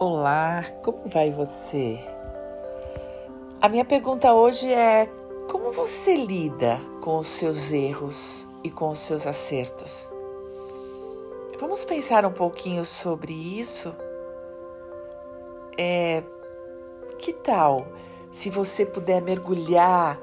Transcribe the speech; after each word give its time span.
Olá, 0.00 0.64
como 0.82 1.06
vai 1.06 1.30
você? 1.30 2.00
A 3.62 3.68
minha 3.68 3.84
pergunta 3.84 4.32
hoje 4.32 4.72
é: 4.72 5.08
como 5.48 5.70
você 5.70 6.16
lida 6.16 6.80
com 7.00 7.18
os 7.18 7.28
seus 7.28 7.70
erros 7.70 8.48
e 8.64 8.72
com 8.72 8.90
os 8.90 8.98
seus 8.98 9.24
acertos? 9.24 10.12
Vamos 11.60 11.84
pensar 11.84 12.26
um 12.26 12.32
pouquinho 12.32 12.84
sobre 12.84 13.32
isso? 13.32 13.94
É, 15.78 16.24
que 17.18 17.32
tal 17.32 17.86
se 18.32 18.50
você 18.50 18.84
puder 18.84 19.22
mergulhar 19.22 20.18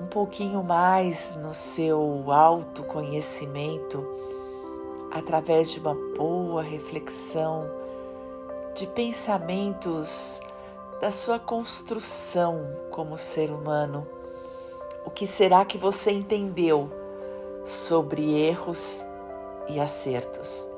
um 0.00 0.06
pouquinho 0.06 0.60
mais 0.64 1.36
no 1.36 1.54
seu 1.54 2.32
autoconhecimento 2.32 4.04
através 5.12 5.70
de 5.70 5.78
uma 5.78 5.94
boa 6.16 6.64
reflexão, 6.64 7.83
de 8.74 8.86
pensamentos 8.88 10.40
da 11.00 11.10
sua 11.10 11.38
construção 11.38 12.76
como 12.90 13.16
ser 13.16 13.50
humano? 13.50 14.06
O 15.06 15.10
que 15.10 15.26
será 15.26 15.64
que 15.64 15.78
você 15.78 16.10
entendeu 16.10 16.90
sobre 17.64 18.38
erros 18.38 19.06
e 19.68 19.78
acertos? 19.78 20.68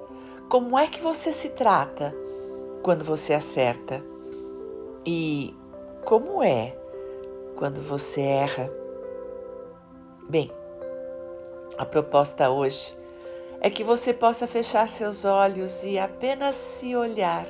Como 0.49 0.79
é 0.79 0.87
que 0.87 1.01
você 1.01 1.33
se 1.33 1.51
trata 1.51 2.15
quando 2.83 3.05
você 3.05 3.33
acerta? 3.33 4.03
E 5.05 5.57
como 6.05 6.43
é 6.43 6.77
quando 7.57 7.81
você 7.81 8.21
erra? 8.21 8.71
Bem, 10.29 10.51
a 11.79 11.85
proposta 11.85 12.51
hoje 12.51 12.97
é 13.61 13.71
que 13.71 13.83
você 13.83 14.13
possa 14.13 14.47
fechar 14.47 14.89
seus 14.89 15.25
olhos 15.25 15.83
e 15.83 15.99
apenas 15.99 16.57
se 16.57 16.95
olhar, 16.95 17.47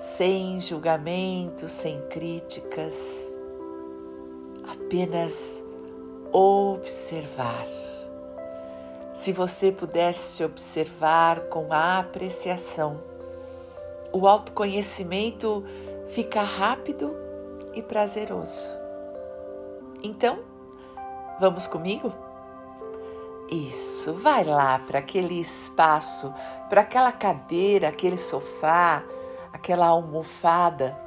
sem 0.00 0.58
julgamentos, 0.60 1.70
sem 1.70 2.00
críticas, 2.08 3.34
apenas 4.66 5.62
observar. 6.32 7.66
Se 9.12 9.30
você 9.32 9.70
pudesse 9.70 10.36
se 10.36 10.44
observar 10.44 11.40
com 11.48 11.70
a 11.72 11.98
apreciação, 11.98 12.98
o 14.10 14.26
autoconhecimento 14.26 15.64
fica 16.08 16.40
rápido 16.40 17.14
e 17.74 17.82
prazeroso. 17.82 18.68
Então, 20.02 20.38
vamos 21.38 21.66
comigo? 21.66 22.12
Isso, 23.50 24.14
vai 24.14 24.44
lá 24.44 24.78
para 24.78 25.00
aquele 25.00 25.38
espaço, 25.38 26.32
para 26.70 26.80
aquela 26.80 27.12
cadeira, 27.12 27.88
aquele 27.88 28.16
sofá, 28.16 29.04
aquela 29.70 29.86
almofada, 29.86 30.98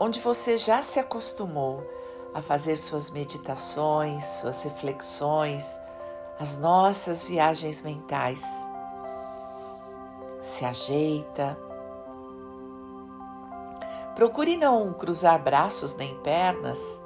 onde 0.00 0.18
você 0.18 0.58
já 0.58 0.82
se 0.82 0.98
acostumou 0.98 1.86
a 2.34 2.40
fazer 2.40 2.74
suas 2.74 3.08
meditações, 3.08 4.24
suas 4.24 4.64
reflexões, 4.64 5.64
as 6.40 6.58
nossas 6.58 7.22
viagens 7.22 7.82
mentais. 7.82 8.42
Se 10.42 10.64
ajeita. 10.64 11.56
Procure 14.16 14.56
não 14.56 14.92
cruzar 14.92 15.40
braços 15.40 15.94
nem 15.94 16.16
pernas, 16.16 17.00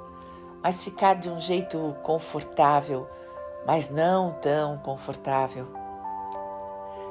mas 0.63 0.83
ficar 0.83 1.17
de 1.17 1.29
um 1.29 1.39
jeito 1.39 1.95
confortável, 2.01 3.07
mas 3.63 3.91
não 3.91 4.31
tão 4.41 4.79
confortável. 4.79 5.67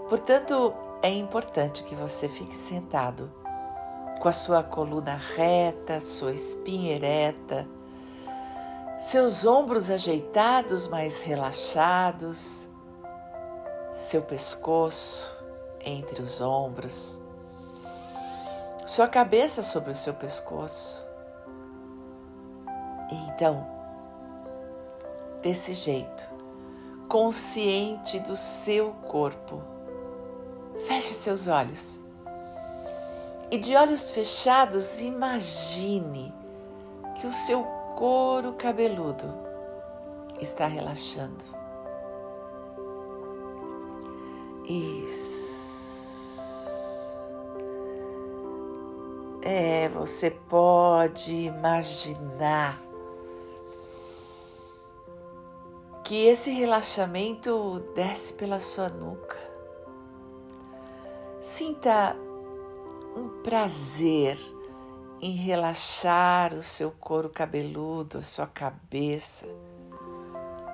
Portanto, 0.09 0.75
é 1.01 1.11
importante 1.11 1.84
que 1.84 1.95
você 1.95 2.29
fique 2.29 2.56
sentado, 2.56 3.38
com 4.19 4.28
a 4.28 4.33
sua 4.33 4.62
coluna 4.62 5.16
reta, 5.16 6.00
sua 6.00 6.33
espinha 6.33 6.97
ereta, 6.97 7.66
seus 8.98 9.47
ombros 9.47 9.91
ajeitados, 9.91 10.88
mas 10.88 11.22
relaxados, 11.22 12.69
seu 13.93 14.22
pescoço 14.22 15.37
entre 15.84 16.20
os 16.20 16.41
ombros, 16.41 17.19
sua 18.87 19.06
cabeça 19.06 19.62
sobre 19.62 19.93
o 19.93 19.97
seu 19.97 20.15
pescoço. 20.15 21.06
Então, 23.10 23.66
desse 25.41 25.75
jeito, 25.75 26.28
consciente 27.09 28.19
do 28.19 28.34
seu 28.34 28.91
corpo, 29.06 29.62
feche 30.87 31.14
seus 31.14 31.47
olhos 31.47 32.07
e, 33.50 33.59
de 33.59 33.75
olhos 33.76 34.10
fechados, 34.10 35.00
imagine 35.00 36.34
que 37.19 37.26
o 37.26 37.32
seu 37.32 37.62
couro 37.97 38.53
cabeludo 38.53 39.32
está 40.41 40.66
relaxando. 40.66 41.44
Isso. 44.64 45.48
É, 49.41 49.88
você 49.88 50.31
pode 50.31 51.32
imaginar 51.32 52.82
que 56.04 56.26
esse 56.26 56.50
relaxamento 56.50 57.81
desce 57.94 58.34
pela 58.34 58.60
sua 58.60 58.88
nuca. 58.91 59.37
Sinta 61.41 62.14
um 63.19 63.43
prazer 63.43 64.39
em 65.21 65.33
relaxar 65.33 66.55
o 66.55 66.62
seu 66.62 66.93
couro 66.93 67.29
cabeludo, 67.29 68.19
a 68.19 68.23
sua 68.23 68.47
cabeça, 68.47 69.49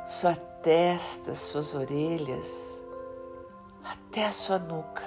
sua 0.07 0.35
testa, 0.35 1.35
suas 1.35 1.75
orelhas, 1.75 2.83
até 3.83 4.27
a 4.27 4.33
sua 4.33 4.59
nuca. 4.59 5.03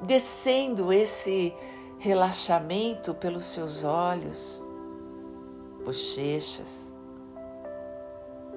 Descendo 0.00 0.92
esse 0.92 1.54
relaxamento 1.98 3.14
pelos 3.14 3.44
seus 3.44 3.84
olhos, 3.84 4.66
bochechas. 5.84 6.94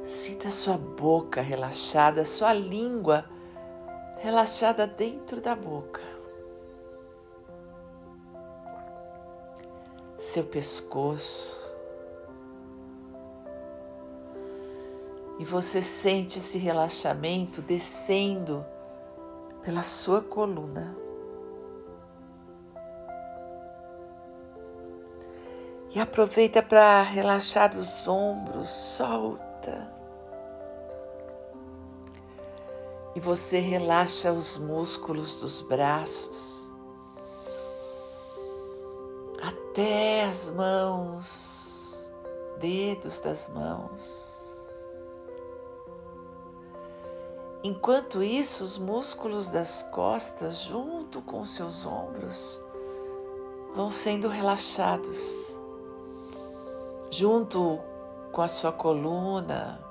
Sinta 0.04 0.50
sua 0.50 0.78
boca 0.78 1.42
relaxada, 1.42 2.24
sua 2.24 2.54
língua 2.54 3.26
relaxada 4.18 4.88
dentro 4.88 5.42
da 5.42 5.56
boca. 5.56 6.19
Seu 10.20 10.44
pescoço. 10.44 11.58
E 15.40 15.46
você 15.46 15.82
sente 15.82 16.40
esse 16.40 16.58
relaxamento 16.58 17.62
descendo 17.62 18.66
pela 19.64 19.84
sua 19.84 20.22
coluna. 20.22 20.96
E 25.92 26.00
aproveita 26.00 26.62
para 26.62 27.02
relaxar 27.02 27.72
os 27.76 28.08
ombros, 28.08 28.70
solta. 28.70 29.92
E 33.16 33.20
você 33.20 33.60
relaxa 33.60 34.32
os 34.32 34.58
músculos 34.58 35.40
dos 35.42 35.62
braços 35.62 36.69
até 39.80 40.26
as 40.26 40.50
mãos, 40.50 42.12
dedos 42.60 43.20
das 43.20 43.48
mãos. 43.48 44.12
Enquanto 47.64 48.22
isso, 48.22 48.62
os 48.62 48.78
músculos 48.78 49.48
das 49.48 49.84
costas, 49.84 50.64
junto 50.64 51.22
com 51.22 51.46
seus 51.46 51.86
ombros, 51.86 52.62
vão 53.74 53.90
sendo 53.90 54.28
relaxados, 54.28 55.58
junto 57.10 57.80
com 58.34 58.42
a 58.42 58.50
sua 58.50 58.74
coluna, 58.74 59.82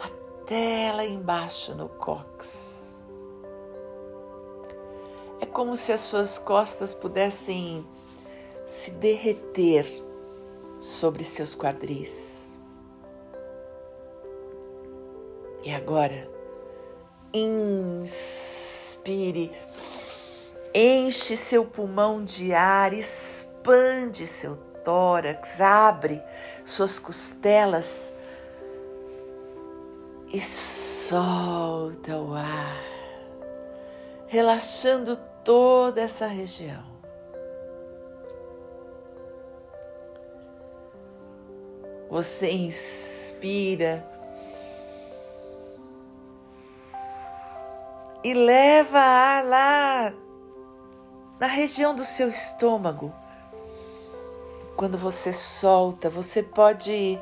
até 0.00 0.92
lá 0.92 1.04
embaixo 1.04 1.74
no 1.74 1.88
cóccix. 1.88 2.75
Como 5.56 5.74
se 5.74 5.90
as 5.90 6.02
suas 6.02 6.38
costas 6.38 6.92
pudessem 6.92 7.82
se 8.66 8.90
derreter 8.90 9.86
sobre 10.78 11.24
seus 11.24 11.54
quadris. 11.54 12.58
E 15.64 15.72
agora, 15.72 16.30
inspire, 17.32 18.50
enche 20.74 21.34
seu 21.38 21.64
pulmão 21.64 22.22
de 22.22 22.52
ar, 22.52 22.92
expande 22.92 24.26
seu 24.26 24.56
tórax, 24.84 25.62
abre 25.62 26.22
suas 26.66 26.98
costelas 26.98 28.12
e 30.30 30.38
solta 30.38 32.14
o 32.18 32.34
ar 32.34 32.96
relaxando 34.28 35.18
toda 35.46 36.00
essa 36.02 36.26
região. 36.26 36.82
Você 42.10 42.50
inspira 42.50 44.04
e 48.24 48.34
leva 48.34 48.98
ar 48.98 49.44
lá 49.44 50.12
na 51.38 51.46
região 51.46 51.94
do 51.94 52.04
seu 52.04 52.28
estômago. 52.28 53.14
Quando 54.76 54.98
você 54.98 55.32
solta, 55.32 56.10
você 56.10 56.42
pode 56.42 57.20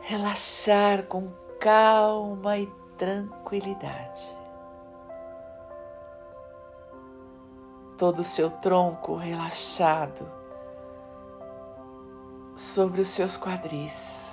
relaxar 0.00 1.02
com 1.04 1.30
calma 1.60 2.56
e 2.56 2.66
tranquilidade. 2.96 4.43
Todo 7.96 8.20
o 8.20 8.24
seu 8.24 8.50
tronco 8.50 9.14
relaxado 9.14 10.28
sobre 12.56 13.00
os 13.00 13.08
seus 13.08 13.36
quadris. 13.36 14.24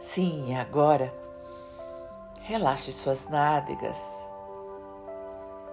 Sim, 0.00 0.54
agora 0.56 1.14
relaxe 2.40 2.90
suas 2.90 3.28
nádegas, 3.28 3.98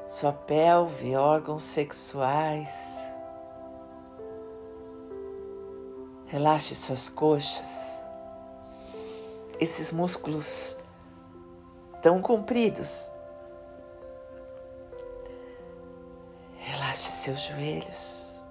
sua 0.08 0.32
pelve, 0.32 1.16
órgãos 1.16 1.64
sexuais. 1.64 2.98
Relaxe 6.28 6.76
suas 6.76 7.08
coxas, 7.08 8.02
esses 9.60 9.94
músculos 9.94 10.78
tão 12.07 12.21
compridos. 12.21 13.12
Relaxe 16.56 17.12
seus 17.12 17.42
joelhos, 17.42 18.42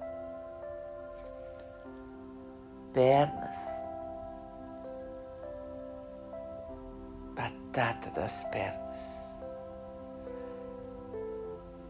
pernas, 2.93 3.56
batata 7.35 8.11
das 8.11 8.44
pernas, 8.44 9.38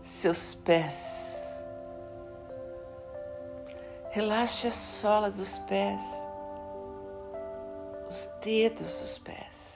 seus 0.02 0.54
pés 0.54 1.66
Relaxe 4.10 4.68
a 4.68 4.72
sola 4.72 5.30
dos 5.32 5.58
pés, 5.58 6.00
os 8.08 8.30
dedos 8.40 9.00
dos 9.00 9.18
pés. 9.18 9.75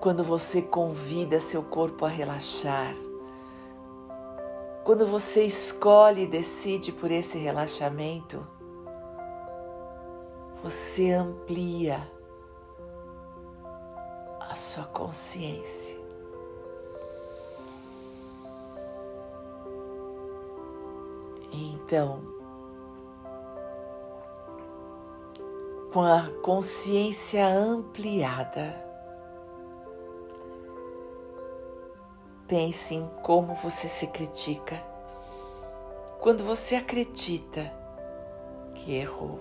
Quando 0.00 0.22
você 0.22 0.62
convida 0.62 1.40
seu 1.40 1.62
corpo 1.62 2.04
a 2.04 2.08
relaxar, 2.08 2.94
quando 4.84 5.04
você 5.04 5.44
escolhe 5.44 6.22
e 6.22 6.26
decide 6.28 6.92
por 6.92 7.10
esse 7.10 7.38
relaxamento, 7.38 8.46
você 10.62 11.10
amplia 11.10 12.08
a 14.38 14.54
sua 14.54 14.84
consciência. 14.84 15.98
Então, 21.52 22.22
com 25.92 26.02
a 26.02 26.28
consciência 26.42 27.44
ampliada, 27.44 28.85
pense 32.46 32.94
em 32.94 33.08
como 33.22 33.54
você 33.54 33.88
se 33.88 34.06
critica 34.08 34.82
quando 36.20 36.44
você 36.44 36.76
acredita 36.76 37.72
que 38.74 38.94
errou. 38.94 39.38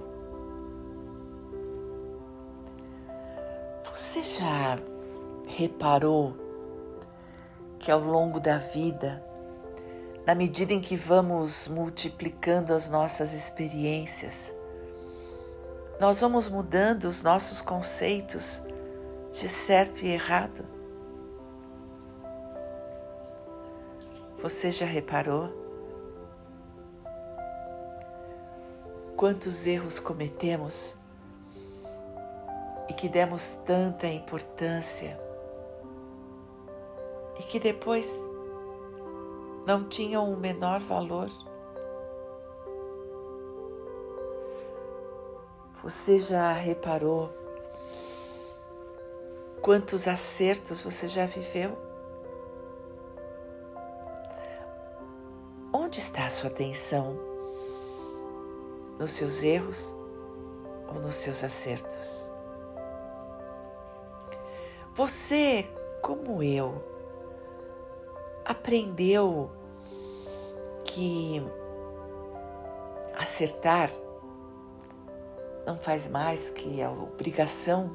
Você 3.91 4.23
já 4.23 4.77
reparou 5.47 6.35
que 7.79 7.89
ao 7.89 7.99
longo 7.99 8.39
da 8.39 8.57
vida 8.57 9.23
na 10.25 10.33
medida 10.33 10.73
em 10.73 10.81
que 10.81 10.95
vamos 10.95 11.67
multiplicando 11.67 12.73
as 12.73 12.89
nossas 12.89 13.31
experiências, 13.31 14.51
nós 15.99 16.19
vamos 16.19 16.49
mudando 16.49 17.03
os 17.03 17.21
nossos 17.21 17.61
conceitos 17.61 18.61
de 19.31 19.47
certo 19.47 20.01
e 20.01 20.07
errado. 20.07 20.74
Você 24.45 24.69
já 24.69 24.85
reparou? 24.85 25.49
Quantos 29.17 29.65
erros 29.65 29.99
cometemos 29.99 30.95
e 32.87 32.93
que 32.93 33.09
demos 33.09 33.55
tanta 33.65 34.05
importância 34.05 35.19
e 37.39 37.41
que 37.41 37.59
depois 37.59 38.15
não 39.65 39.89
tinham 39.89 40.31
o 40.31 40.37
menor 40.37 40.79
valor. 40.79 41.27
Você 45.81 46.19
já 46.19 46.51
reparou 46.53 47.33
quantos 49.63 50.07
acertos 50.07 50.83
você 50.83 51.07
já 51.07 51.25
viveu? 51.25 51.84
Onde 55.85 55.99
está 55.99 56.25
a 56.25 56.29
sua 56.31 56.49
atenção? 56.49 57.15
Nos 58.97 59.11
seus 59.11 59.43
erros 59.43 59.95
ou 60.87 60.95
nos 60.95 61.13
seus 61.13 61.43
acertos? 61.43 62.27
Você, 64.95 65.69
como 66.01 66.41
eu, 66.41 66.83
aprendeu 68.43 69.51
que 70.85 71.39
acertar 73.15 73.91
não 75.67 75.75
faz 75.75 76.07
mais 76.07 76.49
que 76.49 76.81
a 76.81 76.89
obrigação 76.89 77.91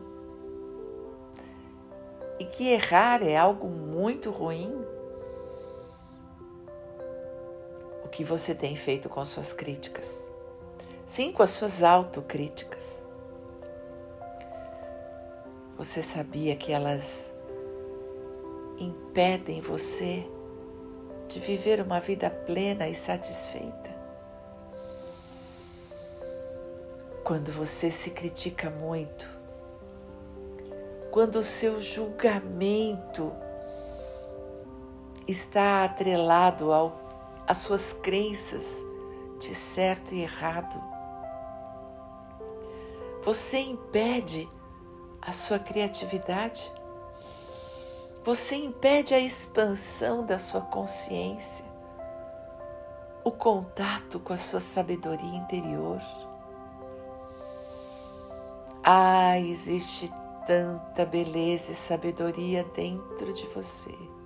e 2.39 2.45
que 2.45 2.69
errar 2.69 3.21
é 3.21 3.37
algo 3.37 3.67
muito 3.67 4.31
ruim? 4.31 4.90
Que 8.21 8.25
você 8.25 8.55
tem 8.55 8.77
feito 8.77 9.09
com 9.09 9.25
suas 9.25 9.55
críticas? 9.55 10.31
Sim, 11.07 11.33
com 11.33 11.43
as 11.43 11.49
suas 11.49 11.83
autocríticas. 11.83 13.09
Você 15.79 16.03
sabia 16.03 16.55
que 16.55 16.71
elas 16.71 17.35
impedem 18.79 19.63
você 19.63 20.27
de 21.29 21.41
viver 21.41 21.81
uma 21.81 21.99
vida 21.99 22.29
plena 22.29 22.87
e 22.91 22.95
satisfeita. 22.95 23.91
Quando 27.25 27.51
você 27.51 27.91
se 27.91 28.11
critica 28.11 28.69
muito, 28.69 29.27
quando 31.11 31.37
o 31.37 31.43
seu 31.43 31.81
julgamento 31.81 33.33
está 35.27 35.87
atrelado 35.87 36.71
ao, 36.71 37.00
às 37.51 37.59
suas 37.59 37.93
crenças 37.93 38.81
de 39.41 39.57
certo 39.57 40.15
e 40.15 40.21
errado, 40.21 40.81
você 43.25 43.59
impede 43.59 44.49
a 45.21 45.33
sua 45.33 45.59
criatividade. 45.59 46.73
Você 48.23 48.55
impede 48.55 49.15
a 49.15 49.19
expansão 49.19 50.25
da 50.25 50.39
sua 50.39 50.61
consciência, 50.61 51.65
o 53.25 53.33
contato 53.33 54.21
com 54.21 54.33
a 54.33 54.39
sua 54.39 54.61
sabedoria 54.61 55.37
interior. 55.37 56.01
Ah, 58.85 59.41
existe 59.41 60.09
tanta 60.47 61.05
beleza 61.05 61.73
e 61.73 61.75
sabedoria 61.75 62.63
dentro 62.63 63.33
de 63.33 63.45
você. 63.49 64.20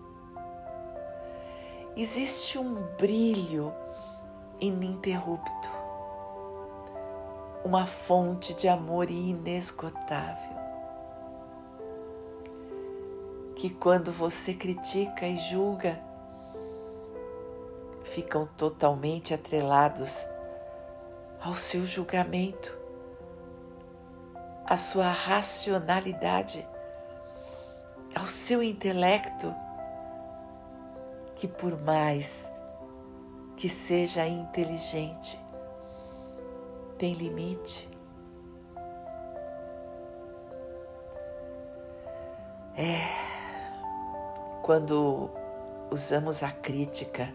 Existe 1.97 2.59
um 2.59 2.83
brilho 2.97 3.73
ininterrupto, 4.61 5.71
uma 7.65 7.87
fonte 7.87 8.53
de 8.55 8.67
amor 8.67 9.11
inesgotável 9.11 10.55
que 13.65 13.71
quando 13.71 14.13
você 14.13 14.53
critica 14.53 15.27
e 15.27 15.39
julga, 15.39 15.99
ficam 18.03 18.47
totalmente 18.59 19.33
atrelados 19.33 20.27
ao 21.41 21.55
seu 21.55 21.85
julgamento, 21.85 22.77
à 24.67 24.77
sua 24.77 25.09
racionalidade, 25.09 26.67
ao 28.15 28.27
seu 28.27 28.63
intelecto, 28.63 29.55
que 31.37 31.49
por 31.49 31.81
mais 31.81 32.51
que 33.57 33.69
seja 33.69 34.27
inteligente, 34.27 35.41
tem 36.99 37.15
limite. 37.15 37.89
É 42.77 43.25
quando 44.65 45.29
usamos 45.91 46.43
a 46.43 46.51
crítica 46.51 47.29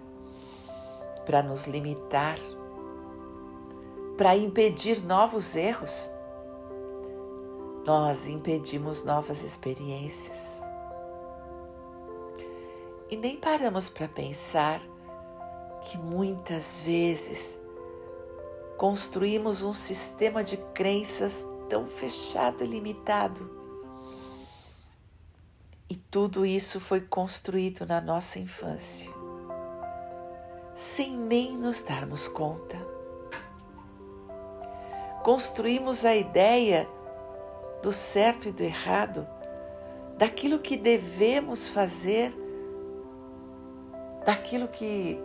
para 1.27 1.43
nos 1.43 1.67
limitar, 1.67 2.39
para 4.17 4.35
impedir 4.35 5.03
novos 5.03 5.55
erros, 5.55 6.09
nós 7.85 8.27
impedimos 8.27 9.03
novas 9.05 9.43
experiências. 9.43 10.59
E 13.09 13.17
nem 13.17 13.37
paramos 13.37 13.89
para 13.89 14.07
pensar 14.07 14.81
que 15.81 15.97
muitas 15.97 16.83
vezes 16.85 17.59
construímos 18.77 19.63
um 19.63 19.73
sistema 19.73 20.43
de 20.43 20.57
crenças 20.57 21.45
tão 21.67 21.85
fechado 21.85 22.63
e 22.63 22.67
limitado. 22.67 23.49
E 25.89 25.95
tudo 25.95 26.45
isso 26.45 26.79
foi 26.79 27.01
construído 27.01 27.85
na 27.85 27.99
nossa 27.99 28.39
infância, 28.39 29.11
sem 30.75 31.17
nem 31.17 31.57
nos 31.57 31.81
darmos 31.81 32.27
conta. 32.27 32.77
Construímos 35.23 36.05
a 36.05 36.15
ideia 36.15 36.87
do 37.81 37.91
certo 37.91 38.49
e 38.49 38.51
do 38.51 38.61
errado, 38.61 39.27
daquilo 40.17 40.59
que 40.59 40.77
devemos 40.77 41.67
fazer, 41.67 42.33
daquilo 44.29 44.67
que 44.67 45.19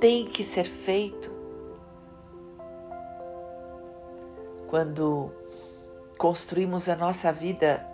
tem 0.00 0.26
que 0.26 0.42
ser 0.42 0.64
feito. 0.64 1.30
Quando 4.66 5.30
construímos 6.18 6.88
a 6.88 6.96
nossa 6.96 7.32
vida 7.32 7.86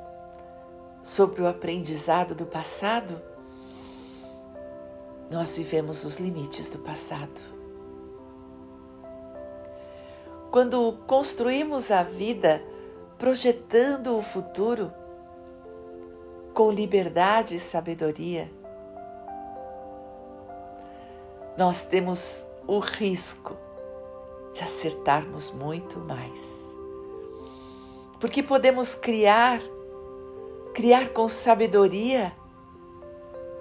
sobre 1.03 1.43
o 1.43 1.47
aprendizado 1.47 2.35
do 2.35 2.47
passado, 2.47 3.21
nós 5.31 5.59
vivemos 5.59 6.05
os 6.05 6.17
limites 6.17 6.71
do 6.71 6.79
passado. 6.79 7.43
Quando 10.51 11.01
construímos 11.07 11.91
a 11.91 12.03
vida 12.03 12.63
projetando 13.19 14.17
o 14.17 14.23
futuro 14.23 14.91
com 16.55 16.71
liberdade 16.71 17.57
e 17.57 17.59
sabedoria, 17.59 18.51
nós 21.57 21.85
temos 21.85 22.47
o 22.67 22.79
risco 22.79 23.57
de 24.53 24.63
acertarmos 24.63 25.51
muito 25.51 25.99
mais. 26.01 26.65
Porque 28.19 28.43
podemos 28.43 28.95
criar, 28.95 29.61
criar 30.73 31.11
com 31.11 31.29
sabedoria 31.29 32.35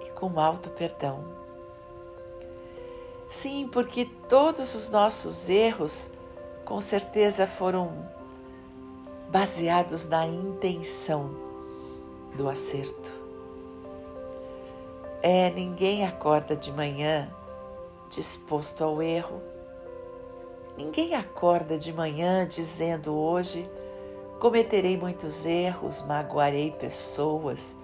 e 0.04 0.10
com 0.10 0.38
alto 0.40 0.70
perdão. 0.70 1.24
Sim, 3.28 3.68
porque 3.70 4.06
todos 4.28 4.74
os 4.74 4.90
nossos 4.90 5.48
erros 5.48 6.10
com 6.64 6.80
certeza 6.80 7.46
foram 7.46 8.08
baseados 9.30 10.08
na 10.08 10.26
intenção 10.26 11.30
do 12.36 12.48
acerto. 12.48 13.24
É, 15.22 15.50
ninguém 15.50 16.06
acorda 16.06 16.56
de 16.56 16.70
manhã 16.70 17.30
disposto 18.14 18.84
ao 18.84 19.02
erro. 19.02 19.42
Ninguém 20.76 21.14
acorda 21.14 21.76
de 21.76 21.92
manhã 21.92 22.46
dizendo 22.46 23.14
hoje 23.14 23.68
cometerei 24.38 24.96
muitos 24.96 25.46
erros, 25.46 26.02
magoarei 26.02 26.70
pessoas, 26.70 27.76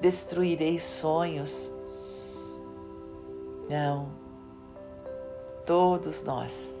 destruirei 0.00 0.78
sonhos. 0.78 1.72
Não. 3.68 4.08
Todos 5.66 6.22
nós, 6.22 6.78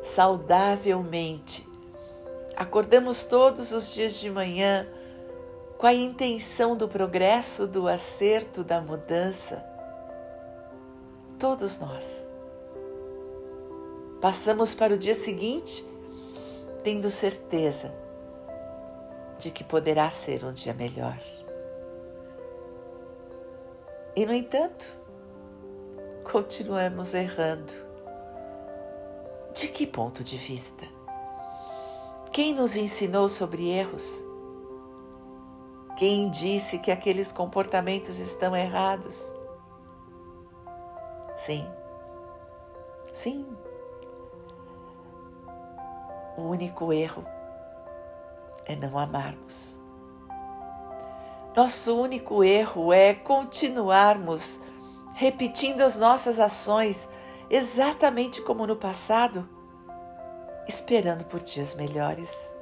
saudavelmente, 0.00 1.68
acordamos 2.56 3.24
todos 3.24 3.72
os 3.72 3.92
dias 3.92 4.14
de 4.14 4.30
manhã 4.30 4.86
com 5.76 5.86
a 5.86 5.92
intenção 5.92 6.76
do 6.76 6.88
progresso, 6.88 7.66
do 7.66 7.88
acerto, 7.88 8.62
da 8.62 8.80
mudança 8.80 9.75
Todos 11.38 11.78
nós. 11.78 12.26
Passamos 14.20 14.74
para 14.74 14.94
o 14.94 14.98
dia 14.98 15.14
seguinte 15.14 15.86
tendo 16.82 17.10
certeza 17.10 17.92
de 19.38 19.50
que 19.50 19.62
poderá 19.62 20.08
ser 20.08 20.44
um 20.44 20.52
dia 20.52 20.72
melhor. 20.72 21.18
E, 24.14 24.24
no 24.24 24.32
entanto, 24.32 24.96
continuamos 26.24 27.12
errando. 27.12 27.74
De 29.52 29.68
que 29.68 29.86
ponto 29.86 30.24
de 30.24 30.38
vista? 30.38 30.86
Quem 32.32 32.54
nos 32.54 32.76
ensinou 32.76 33.28
sobre 33.28 33.68
erros? 33.68 34.24
Quem 35.98 36.30
disse 36.30 36.78
que 36.78 36.90
aqueles 36.90 37.30
comportamentos 37.30 38.18
estão 38.18 38.56
errados? 38.56 39.35
Sim. 41.46 41.64
Sim. 43.12 43.46
O 46.36 46.42
único 46.42 46.92
erro 46.92 47.24
é 48.64 48.74
não 48.74 48.98
amarmos. 48.98 49.80
Nosso 51.54 51.96
único 51.96 52.42
erro 52.42 52.92
é 52.92 53.14
continuarmos 53.14 54.60
repetindo 55.14 55.82
as 55.82 55.96
nossas 55.96 56.40
ações 56.40 57.08
exatamente 57.48 58.42
como 58.42 58.66
no 58.66 58.74
passado, 58.74 59.48
esperando 60.66 61.26
por 61.26 61.40
dias 61.40 61.76
melhores. 61.76 62.58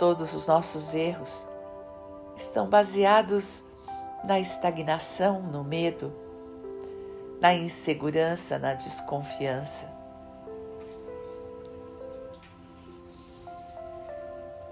Todos 0.00 0.34
os 0.34 0.48
nossos 0.48 0.96
erros 0.96 1.46
estão 2.34 2.68
baseados 2.68 3.64
na 4.26 4.40
estagnação, 4.40 5.40
no 5.40 5.62
medo, 5.62 6.12
na 7.40 7.54
insegurança, 7.54 8.58
na 8.58 8.74
desconfiança. 8.74 9.88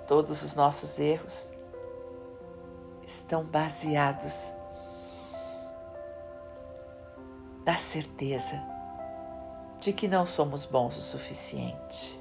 Todos 0.08 0.42
os 0.42 0.56
nossos 0.56 0.98
erros 0.98 1.52
estão 3.06 3.44
baseados 3.44 4.52
na 7.64 7.76
certeza 7.76 8.60
de 9.78 9.92
que 9.92 10.08
não 10.08 10.26
somos 10.26 10.64
bons 10.64 10.96
o 10.96 11.00
suficiente. 11.00 12.20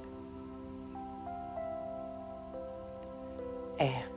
É 3.76 4.13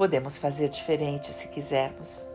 podemos 0.00 0.38
fazer 0.38 0.70
diferente 0.70 1.26
se 1.26 1.48
quisermos. 1.48 2.26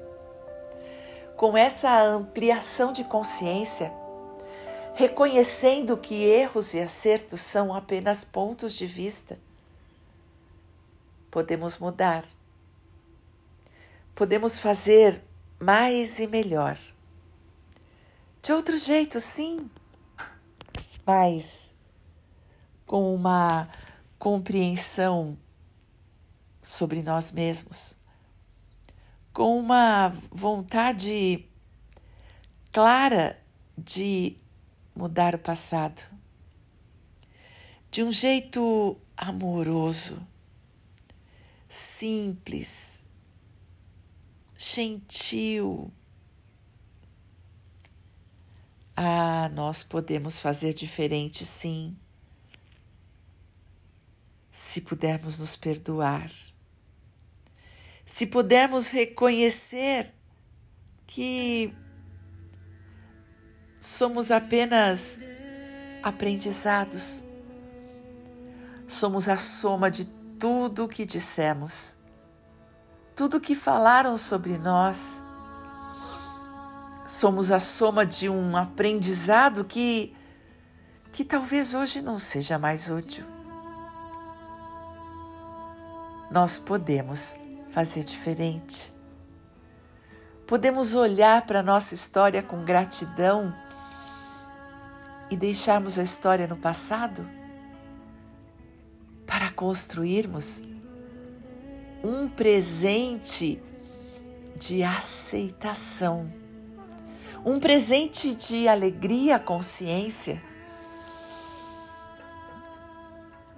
Com 1.36 1.58
essa 1.58 2.00
ampliação 2.00 2.94
de 2.94 3.04
consciência, 3.04 3.92
reconhecendo 4.94 5.98
que 5.98 6.14
erros 6.14 6.76
e 6.76 6.80
acertos 6.80 7.42
são 7.42 7.74
apenas 7.74 8.24
pontos 8.24 8.76
de 8.76 8.86
vista, 8.86 9.40
podemos 11.32 11.80
mudar. 11.80 12.24
Podemos 14.14 14.60
fazer 14.60 15.24
mais 15.60 16.20
e 16.20 16.28
melhor. 16.28 16.78
De 18.44 18.54
outro 18.54 18.78
jeito, 18.78 19.20
sim, 19.20 19.68
mas 21.04 21.74
com 22.86 23.16
uma 23.16 23.68
compreensão 24.20 25.36
sobre 26.66 27.04
nós 27.04 27.32
mesmos, 27.32 27.96
com 29.32 29.60
uma 29.60 30.10
vontade 30.32 31.48
clara 32.72 33.40
de 33.78 34.36
mudar 34.96 35.36
o 35.36 35.40
passado, 35.40 36.02
de 37.92 38.02
um 38.02 38.12
jeito 38.12 38.98
amoroso, 39.16 40.20
simples, 41.70 43.04
gentil. 44.58 45.94
Ah, 48.98 49.50
nós 49.50 49.84
podemos 49.84 50.40
fazer 50.40 50.74
diferente, 50.74 51.46
sim. 51.46 51.96
se 54.56 54.80
pudermos 54.80 55.40
nos 55.40 55.58
perdoar, 55.58 56.32
se 58.06 58.28
pudermos 58.28 58.92
reconhecer 58.92 60.14
que 61.08 61.74
somos 63.82 64.32
apenas 64.32 65.20
aprendizados, 66.04 67.24
somos 68.88 69.28
a 69.28 69.38
soma 69.38 69.90
de 69.90 70.06
tudo 70.40 70.86
o 70.86 70.88
que 70.88 71.06
dissemos, 71.06 71.98
tudo 73.16 73.42
que 73.42 73.56
falaram 73.56 74.18
sobre 74.18 74.58
nós. 74.58 75.22
Somos 77.08 77.52
a 77.52 77.60
soma 77.60 78.06
de 78.06 78.28
um 78.30 78.58
aprendizado 78.58 79.64
que 79.64 80.16
que 81.12 81.24
talvez 81.24 81.74
hoje 81.74 82.02
não 82.02 82.20
seja 82.20 82.60
mais 82.60 82.90
útil 82.90 83.26
nós 86.36 86.60
podemos 86.60 87.36
fazer 87.76 88.06
diferente. 88.06 88.94
Podemos 90.48 90.96
olhar 90.96 91.46
para 91.46 91.60
a 91.60 91.64
nossa 91.64 91.94
história 91.94 92.42
com 92.42 92.64
gratidão 92.64 93.54
e 95.30 95.36
deixarmos 95.36 96.00
a 96.00 96.04
história 96.04 96.48
no 96.48 96.56
passado 96.56 97.30
para 99.28 99.52
construirmos 99.52 100.64
um 102.02 102.30
presente 102.30 103.62
de 104.58 104.82
aceitação, 104.82 106.32
um 107.46 107.60
presente 107.60 108.34
de 108.34 108.70
alegria, 108.70 109.38
consciência, 109.38 110.42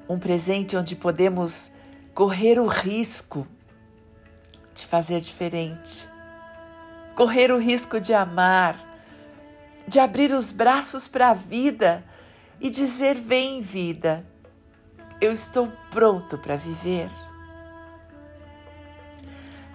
um 0.09 0.17
presente 0.17 0.75
onde 0.75 0.95
podemos 0.95 1.71
correr 2.15 2.57
o 2.57 2.65
risco 2.65 3.47
de 4.77 4.85
fazer 4.85 5.19
diferente, 5.19 6.07
correr 7.15 7.51
o 7.51 7.57
risco 7.57 7.99
de 7.99 8.13
amar, 8.13 8.77
de 9.87 9.99
abrir 9.99 10.31
os 10.31 10.51
braços 10.51 11.07
para 11.07 11.29
a 11.29 11.33
vida 11.33 12.03
e 12.61 12.69
dizer: 12.69 13.15
Vem, 13.15 13.59
vida, 13.59 14.23
eu 15.19 15.31
estou 15.31 15.71
pronto 15.89 16.37
para 16.37 16.55
viver. 16.55 17.09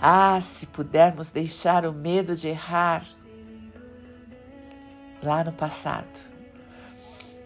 Ah, 0.01 0.41
se 0.41 0.67
pudermos 0.67 1.31
deixar 1.31 1.85
o 1.85 1.93
medo 1.93 2.37
de 2.37 2.49
errar 2.49 3.03
lá 5.21 5.43
no 5.43 5.53
passado, 5.53 6.31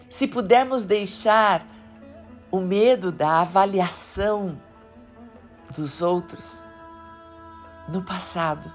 se 0.09 0.27
pudermos 0.27 0.83
deixar 0.83 1.65
o 2.51 2.59
medo 2.59 3.11
da 3.11 3.41
avaliação 3.41 4.59
dos 5.75 6.01
outros 6.01 6.66
no 7.87 8.03
passado. 8.03 8.73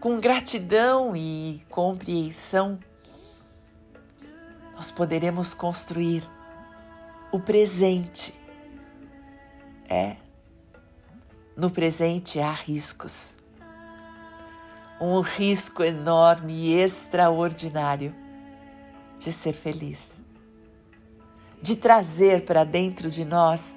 Com 0.00 0.18
gratidão 0.18 1.14
e 1.14 1.62
compreensão, 1.68 2.78
nós 4.74 4.90
poderemos 4.90 5.52
construir 5.52 6.22
o 7.30 7.38
presente. 7.38 8.34
É, 9.88 10.16
no 11.56 11.70
presente 11.70 12.40
há 12.40 12.52
riscos. 12.52 13.36
Um 15.00 15.20
risco 15.20 15.82
enorme 15.82 16.52
e 16.52 16.80
extraordinário 16.80 18.14
de 19.18 19.30
ser 19.30 19.52
feliz, 19.52 20.22
de 21.60 21.76
trazer 21.76 22.44
para 22.44 22.64
dentro 22.64 23.10
de 23.10 23.24
nós 23.24 23.76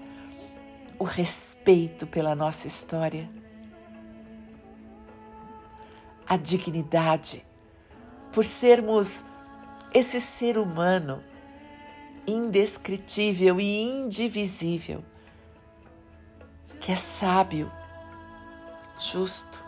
o 0.97 1.03
respeito 1.03 2.07
pela 2.07 2.33
nossa 2.33 2.67
história, 2.67 3.29
a 6.33 6.37
dignidade 6.37 7.45
por 8.31 8.43
sermos 8.43 9.23
esse 9.93 10.19
ser 10.19 10.57
humano 10.57 11.23
indescritível 12.25 13.59
e 13.59 13.81
indivisível, 13.83 15.05
que 16.79 16.91
é 16.91 16.95
sábio, 16.95 17.71
justo 18.97 19.63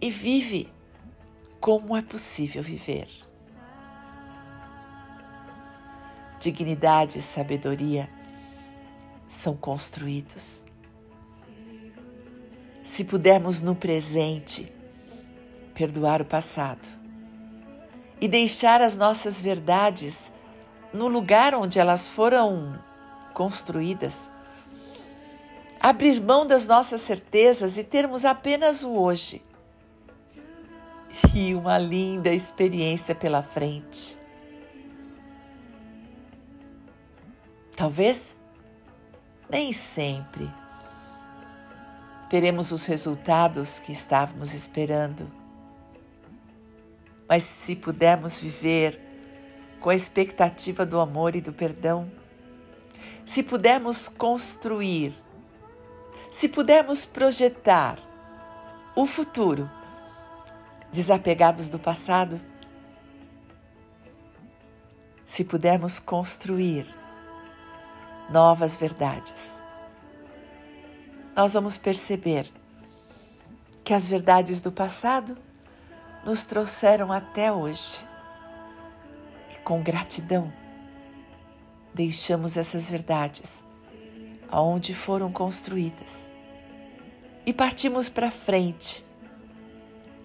e 0.00 0.10
vive 0.10 0.72
como 1.60 1.96
é 1.96 2.02
possível 2.02 2.64
viver. 2.64 3.08
Dignidade 6.40 7.18
e 7.18 7.22
sabedoria 7.22 8.10
são 9.28 9.56
construídos. 9.56 10.67
Se 12.88 13.04
pudermos 13.04 13.60
no 13.60 13.74
presente 13.76 14.72
perdoar 15.74 16.22
o 16.22 16.24
passado 16.24 16.88
e 18.18 18.26
deixar 18.26 18.80
as 18.80 18.96
nossas 18.96 19.42
verdades 19.42 20.32
no 20.90 21.06
lugar 21.06 21.54
onde 21.54 21.78
elas 21.78 22.08
foram 22.08 22.82
construídas, 23.34 24.30
abrir 25.78 26.18
mão 26.18 26.46
das 26.46 26.66
nossas 26.66 27.02
certezas 27.02 27.76
e 27.76 27.84
termos 27.84 28.24
apenas 28.24 28.82
o 28.82 28.92
hoje 28.92 29.44
e 31.36 31.54
uma 31.54 31.76
linda 31.76 32.30
experiência 32.30 33.14
pela 33.14 33.42
frente. 33.42 34.18
Talvez 37.76 38.34
nem 39.50 39.74
sempre 39.74 40.50
teremos 42.28 42.72
os 42.72 42.84
resultados 42.84 43.78
que 43.78 43.92
estávamos 43.92 44.52
esperando. 44.52 45.30
Mas 47.28 47.42
se 47.42 47.74
pudermos 47.74 48.40
viver 48.40 49.00
com 49.80 49.90
a 49.90 49.94
expectativa 49.94 50.84
do 50.84 51.00
amor 51.00 51.36
e 51.36 51.40
do 51.40 51.52
perdão, 51.52 52.10
se 53.24 53.42
pudermos 53.42 54.08
construir, 54.08 55.14
se 56.30 56.48
pudermos 56.48 57.06
projetar 57.06 57.98
o 58.94 59.06
futuro, 59.06 59.70
desapegados 60.90 61.68
do 61.68 61.78
passado, 61.78 62.40
se 65.24 65.44
pudermos 65.44 66.00
construir 66.00 66.86
novas 68.30 68.76
verdades. 68.76 69.67
Nós 71.38 71.54
vamos 71.54 71.78
perceber 71.78 72.50
que 73.84 73.94
as 73.94 74.10
verdades 74.10 74.60
do 74.60 74.72
passado 74.72 75.38
nos 76.24 76.44
trouxeram 76.44 77.12
até 77.12 77.52
hoje. 77.52 78.04
E 79.52 79.56
com 79.58 79.80
gratidão, 79.80 80.52
deixamos 81.94 82.56
essas 82.56 82.90
verdades 82.90 83.64
aonde 84.50 84.92
foram 84.92 85.30
construídas 85.30 86.32
e 87.46 87.54
partimos 87.54 88.08
para 88.08 88.32
frente 88.32 89.06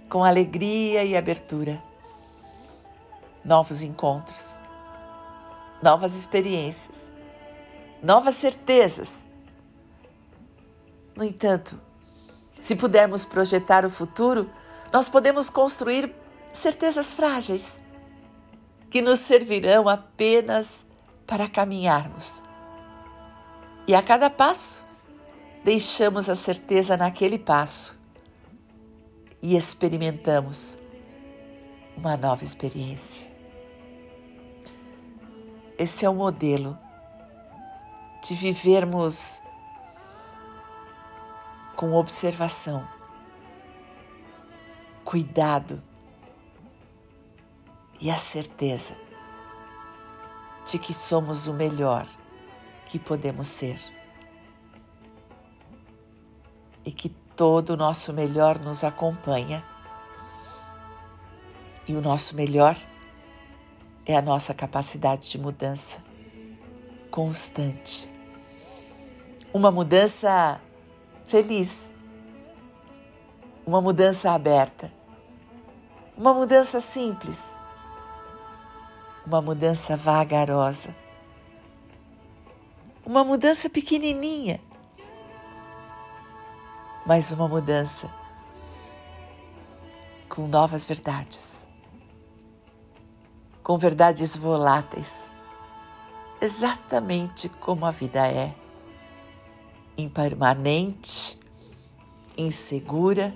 com 0.09 0.23
alegria 0.23 1.03
e 1.03 1.15
abertura. 1.15 1.79
Novos 3.45 3.83
encontros, 3.83 4.57
novas 5.79 6.15
experiências 6.15 7.13
novas 8.01 8.33
certezas. 8.33 9.23
No 11.15 11.23
entanto, 11.23 11.79
se 12.59 12.75
pudermos 12.75 13.25
projetar 13.25 13.85
o 13.85 13.89
futuro, 13.89 14.49
nós 14.91 15.09
podemos 15.09 15.49
construir 15.49 16.13
certezas 16.51 17.13
frágeis 17.13 17.79
que 18.89 19.01
nos 19.01 19.19
servirão 19.19 19.89
apenas 19.89 20.85
para 21.25 21.49
caminharmos. 21.49 22.41
E 23.87 23.93
a 23.95 24.01
cada 24.01 24.29
passo, 24.29 24.83
deixamos 25.63 26.29
a 26.29 26.35
certeza 26.35 26.95
naquele 26.95 27.37
passo 27.37 27.99
e 29.41 29.57
experimentamos 29.57 30.77
uma 31.97 32.15
nova 32.15 32.43
experiência. 32.43 33.27
Esse 35.77 36.05
é 36.05 36.09
o 36.09 36.13
modelo 36.13 36.77
de 38.23 38.35
vivermos 38.35 39.41
com 41.75 41.93
observação, 41.93 42.87
cuidado 45.03 45.81
e 47.99 48.09
a 48.11 48.17
certeza 48.17 48.95
de 50.65 50.77
que 50.77 50.93
somos 50.93 51.47
o 51.47 51.53
melhor 51.53 52.07
que 52.85 52.99
podemos 52.99 53.47
ser 53.47 53.79
e 56.85 56.91
que 56.91 57.09
todo 57.35 57.71
o 57.71 57.77
nosso 57.77 58.13
melhor 58.13 58.59
nos 58.59 58.83
acompanha. 58.83 59.63
E 61.87 61.95
o 61.95 62.01
nosso 62.01 62.35
melhor 62.35 62.77
é 64.05 64.15
a 64.15 64.21
nossa 64.21 64.53
capacidade 64.53 65.29
de 65.29 65.37
mudança 65.37 66.01
constante. 67.09 68.09
Uma 69.53 69.71
mudança 69.71 70.59
feliz. 71.33 71.91
Uma 73.65 73.81
mudança 73.81 74.29
aberta. 74.29 74.93
Uma 76.15 76.31
mudança 76.31 76.79
simples. 76.79 77.57
Uma 79.25 79.41
mudança 79.41 79.97
vagarosa. 79.97 80.95
Uma 83.03 83.23
mudança 83.23 83.67
pequenininha. 83.67 84.61
Mas 87.03 87.31
uma 87.31 87.47
mudança 87.47 88.13
com 90.29 90.47
novas 90.47 90.85
verdades. 90.85 91.67
Com 93.63 93.75
verdades 93.75 94.37
voláteis. 94.37 95.33
Exatamente 96.39 97.49
como 97.49 97.87
a 97.87 97.91
vida 97.91 98.27
é 98.27 98.53
impermanente, 99.97 101.37
insegura 102.37 103.35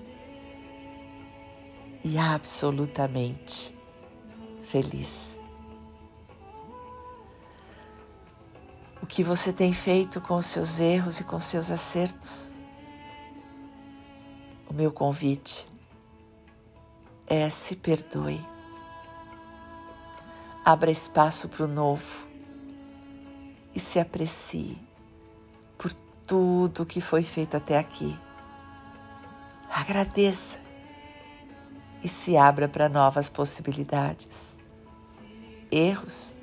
e 2.04 2.18
absolutamente 2.18 3.78
feliz. 4.62 5.40
O 9.02 9.06
que 9.06 9.24
você 9.24 9.54
tem 9.54 9.72
feito 9.72 10.20
com 10.20 10.36
os 10.36 10.46
seus 10.46 10.80
erros 10.80 11.20
e 11.20 11.24
com 11.24 11.40
seus 11.40 11.72
acertos? 11.72 12.56
O 14.70 14.74
meu 14.74 14.92
convite 14.92 15.68
é 17.26 17.50
se 17.50 17.76
perdoe. 17.76 18.40
Abra 20.66 20.92
espaço 20.92 21.48
para 21.48 21.64
o 21.64 21.68
novo 21.68 22.28
e 23.74 23.80
se 23.80 24.00
aprecie 24.00 24.87
tudo 26.28 26.86
que 26.86 27.00
foi 27.00 27.24
feito 27.24 27.56
até 27.56 27.80
aqui. 27.80 28.20
Agradeça 29.72 30.60
e 32.04 32.08
se 32.08 32.36
abra 32.36 32.68
para 32.68 32.90
novas 32.90 33.30
possibilidades. 33.30 34.60
Erros, 35.72 36.36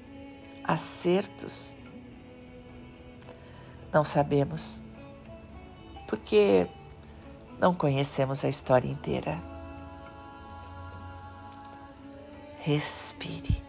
acertos, 0.64 1.76
não 3.92 4.02
sabemos, 4.02 4.82
porque 6.08 6.66
não 7.58 7.74
conhecemos 7.74 8.44
a 8.44 8.48
história 8.48 8.88
inteira. 8.88 9.40
Respire. 12.58 13.62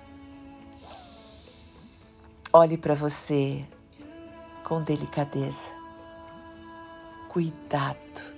Olhe 2.52 2.78
para 2.78 2.94
você 2.96 3.66
com 4.64 4.82
delicadeza, 4.82 5.74
cuidado 7.36 8.34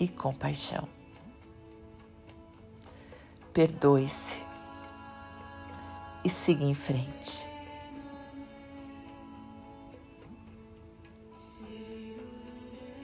e 0.00 0.08
compaixão. 0.08 0.88
Perdoe-se 3.52 4.44
e 6.24 6.28
siga 6.28 6.64
em 6.64 6.74
frente. 6.74 7.48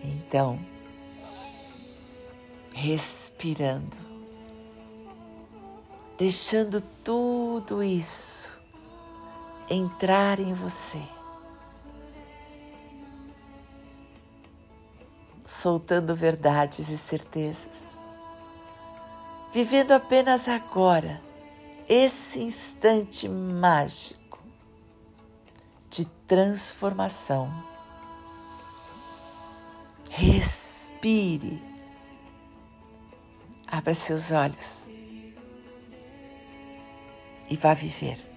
Então, 0.03 0.59
respirando, 2.75 3.97
deixando 6.19 6.81
tudo 7.05 7.85
isso 7.85 8.59
entrar 9.71 10.41
em 10.41 10.53
você. 10.53 11.16
Soltando 15.57 16.15
verdades 16.15 16.91
e 16.91 16.99
certezas, 16.99 17.97
vivendo 19.53 19.93
apenas 19.93 20.49
agora, 20.49 21.21
esse 21.89 22.43
instante 22.43 23.29
mágico 23.29 24.39
de 25.89 26.05
transformação. 26.27 27.51
Respire, 30.11 31.63
abra 33.67 33.95
seus 33.95 34.33
olhos 34.33 34.87
e 37.49 37.57
vá 37.57 37.73
viver. 37.73 38.36